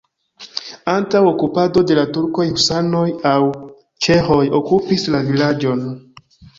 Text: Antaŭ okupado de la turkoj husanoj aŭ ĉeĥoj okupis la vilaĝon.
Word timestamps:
Antaŭ 0.93 1.21
okupado 1.31 1.83
de 1.91 1.99
la 2.01 2.07
turkoj 2.17 2.47
husanoj 2.55 3.05
aŭ 3.35 3.37
ĉeĥoj 4.09 4.43
okupis 4.63 5.11
la 5.17 5.25
vilaĝon. 5.33 5.91